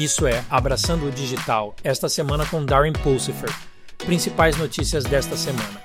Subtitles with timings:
[0.00, 3.50] Isso é Abraçando o Digital, esta semana com Darren Pulsifer.
[3.98, 5.78] Principais notícias desta semana.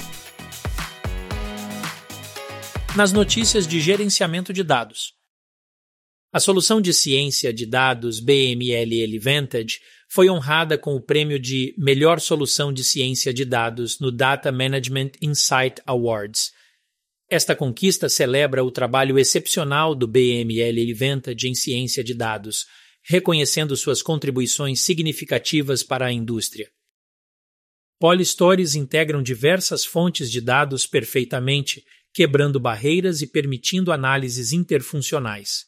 [2.95, 5.11] Nas notícias de gerenciamento de dados.
[6.31, 12.21] A solução de ciência de dados BMLL Vantage foi honrada com o prêmio de Melhor
[12.21, 16.53] Solução de Ciência de Dados no Data Management Insight Awards.
[17.29, 22.65] Esta conquista celebra o trabalho excepcional do BML Vantage em ciência de dados,
[23.07, 26.69] reconhecendo suas contribuições significativas para a indústria.
[27.99, 35.65] Polystores integram diversas fontes de dados perfeitamente, quebrando barreiras e permitindo análises interfuncionais.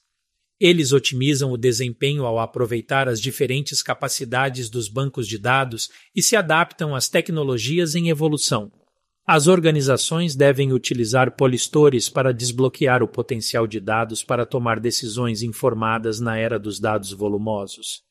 [0.59, 6.35] Eles otimizam o desempenho ao aproveitar as diferentes capacidades dos bancos de dados e se
[6.35, 8.71] adaptam às tecnologias em evolução.
[9.29, 16.21] As organizações devem utilizar polistores para desbloquear o potencial de dados para tomar decisões informadas
[16.21, 18.03] na era dos dados volumosos.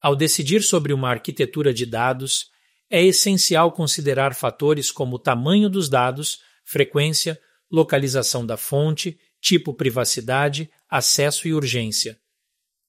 [0.00, 2.46] Ao decidir sobre uma arquitetura de dados,
[2.88, 7.38] é essencial considerar fatores como o tamanho dos dados, frequência,
[7.70, 12.18] localização da fonte, tipo privacidade, acesso e urgência.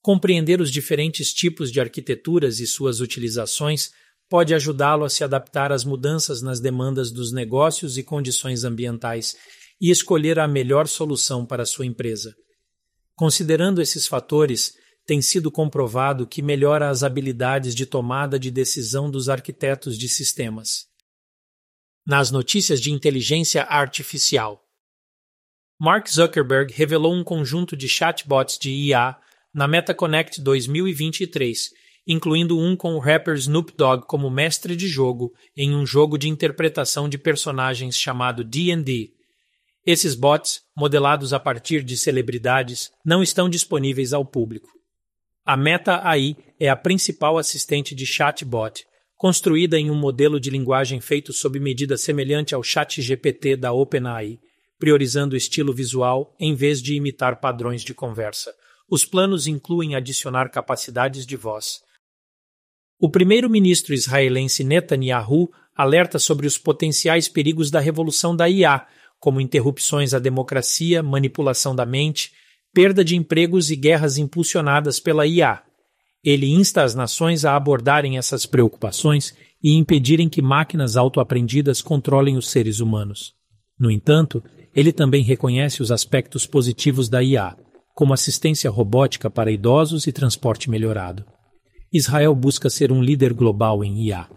[0.02, 3.92] Compreender os diferentes tipos de arquiteturas e suas utilizações
[4.30, 9.36] pode ajudá-lo a se adaptar às mudanças nas demandas dos negócios e condições ambientais
[9.82, 12.36] e escolher a melhor solução para sua empresa.
[13.16, 14.74] Considerando esses fatores,
[15.06, 20.86] tem sido comprovado que melhora as habilidades de tomada de decisão dos arquitetos de sistemas.
[22.06, 24.64] Nas notícias de inteligência artificial,
[25.82, 29.18] Mark Zuckerberg revelou um conjunto de chatbots de IA
[29.54, 31.72] na MetaConnect 2023,
[32.10, 36.28] incluindo um com o rapper Snoop Dogg como mestre de jogo em um jogo de
[36.28, 39.12] interpretação de personagens chamado D&D.
[39.86, 44.68] Esses bots, modelados a partir de celebridades, não estão disponíveis ao público.
[45.46, 48.84] A Meta AI é a principal assistente de chatbot,
[49.16, 54.40] construída em um modelo de linguagem feito sob medida semelhante ao ChatGPT da OpenAI
[54.80, 58.56] priorizando o estilo visual em vez de imitar padrões de conversa.
[58.90, 61.82] Os planos incluem adicionar capacidades de voz.
[63.02, 68.86] O primeiro-ministro israelense Netanyahu alerta sobre os potenciais perigos da revolução da IA,
[69.18, 72.34] como interrupções à democracia, manipulação da mente,
[72.74, 75.62] perda de empregos e guerras impulsionadas pela IA.
[76.22, 79.34] Ele insta as nações a abordarem essas preocupações
[79.64, 83.34] e impedirem que máquinas autoaprendidas controlem os seres humanos.
[83.80, 84.44] No entanto,
[84.76, 87.56] ele também reconhece os aspectos positivos da IA,
[87.96, 91.26] como assistência robótica para idosos e transporte melhorado.
[91.92, 94.30] Israel busca ser um líder global em IA.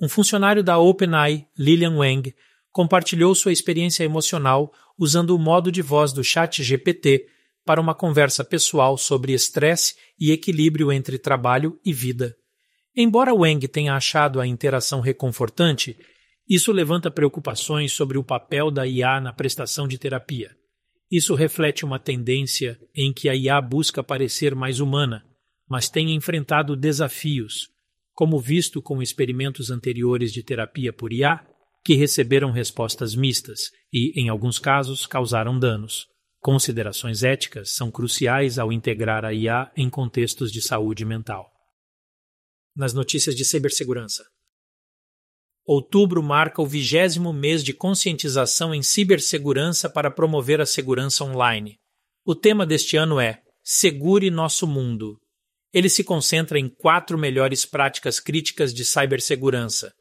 [0.00, 2.34] Um funcionário da OpenAI, Lilian Wang,
[2.70, 7.26] compartilhou sua experiência emocional usando o modo de voz do Chat GPT
[7.64, 12.36] para uma conversa pessoal sobre estresse e equilíbrio entre trabalho e vida.
[12.94, 15.96] Embora Wang tenha achado a interação reconfortante,
[16.48, 20.56] isso levanta preocupações sobre o papel da IA na prestação de terapia.
[21.10, 25.24] Isso reflete uma tendência em que a IA busca parecer mais humana,
[25.68, 27.68] mas tem enfrentado desafios,
[28.14, 31.44] como visto com experimentos anteriores de terapia por IA,
[31.84, 36.06] que receberam respostas mistas e, em alguns casos, causaram danos.
[36.40, 41.50] Considerações éticas são cruciais ao integrar a IA em contextos de saúde mental.
[42.76, 44.24] Nas notícias de cibersegurança.
[45.64, 51.78] Outubro marca o vigésimo mês de conscientização em cibersegurança para promover a segurança online.
[52.24, 55.20] O tema deste ano é Segure Nosso Mundo.
[55.72, 59.94] Ele se concentra em quatro melhores práticas críticas de cibersegurança: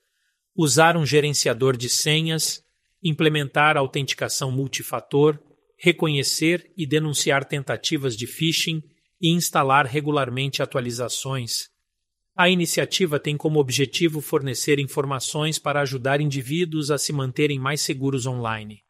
[0.56, 2.64] usar um gerenciador de senhas,
[3.04, 5.40] implementar autenticação multifator,
[5.78, 8.82] reconhecer e denunciar tentativas de phishing
[9.22, 11.70] e instalar regularmente atualizações,
[12.40, 18.28] a iniciativa tem como objetivo fornecer informações para ajudar indivíduos a se manterem mais seguros
[18.28, 18.84] online.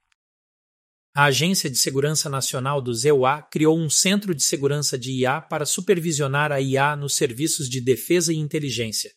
[1.17, 5.65] A Agência de Segurança Nacional do ZEUA criou um centro de segurança de IA para
[5.65, 9.09] supervisionar a IA nos serviços de defesa e inteligência.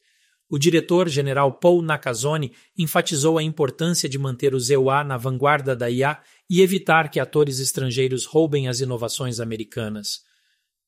[0.49, 6.19] O diretor-general Paul Nakazone enfatizou a importância de manter o ZEUA na vanguarda da IA
[6.49, 10.21] e evitar que atores estrangeiros roubem as inovações americanas.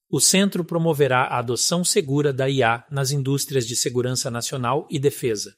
[0.08, 5.54] O centro promoverá a adoção segura da IA nas indústrias de segurança nacional e defesa.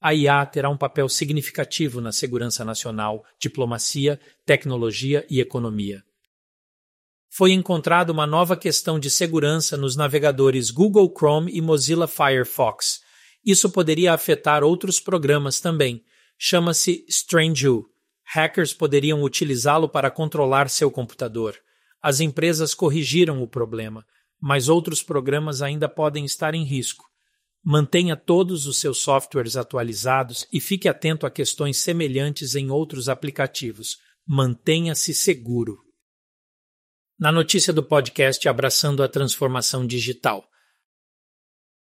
[0.00, 6.02] A IA terá um papel significativo na segurança nacional, diplomacia, tecnologia e economia.
[7.30, 13.00] Foi encontrada uma nova questão de segurança nos navegadores Google Chrome e Mozilla Firefox.
[13.44, 16.02] Isso poderia afetar outros programas também.
[16.38, 17.84] Chama-se Strange.
[18.24, 21.58] Hackers poderiam utilizá-lo para controlar seu computador
[22.00, 24.04] as empresas corrigiram o problema.
[24.40, 27.04] mas outros programas ainda podem estar em risco.
[27.64, 33.98] Mantenha todos os seus softwares atualizados e fique atento a questões semelhantes em outros aplicativos.
[34.26, 35.78] Mantenha-se seguro.
[37.18, 40.48] Na notícia do podcast Abraçando a Transformação Digital.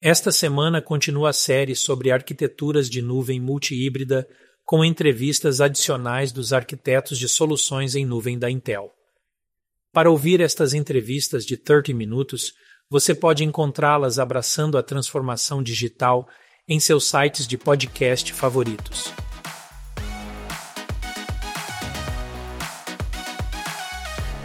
[0.01, 4.27] Esta semana continua a série sobre arquiteturas de nuvem multihíbrida
[4.63, 8.91] com entrevistas adicionais dos arquitetos de soluções em nuvem da Intel.
[9.93, 12.53] Para ouvir estas entrevistas de 30 minutos,
[12.89, 16.27] você pode encontrá-las abraçando a transformação digital
[16.67, 19.11] em seus sites de podcast favoritos.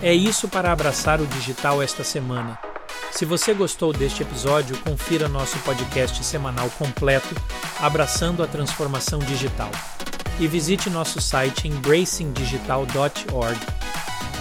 [0.03, 2.59] É isso para abraçar o digital esta semana.
[3.12, 7.35] Se você gostou deste episódio, confira nosso podcast semanal completo
[7.81, 9.71] Abraçando a Transformação Digital
[10.41, 13.61] e visite nosso site embracingdigital.org.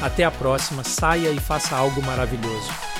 [0.01, 2.90] Até a próxima, saia e faça algo maravilhoso.